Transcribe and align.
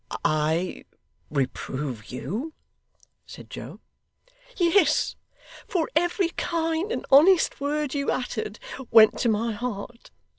'I 0.25 0.85
reprove 1.29 2.05
you!' 2.11 2.53
said 3.27 3.51
Joe. 3.51 3.81
'Yes 4.57 5.15
for 5.67 5.91
every 5.95 6.29
kind 6.29 6.91
and 6.91 7.05
honest 7.11 7.59
word 7.61 7.93
you 7.93 8.09
uttered, 8.09 8.57
went 8.89 9.19
to 9.19 9.29
my 9.29 9.51
heart. 9.51 10.09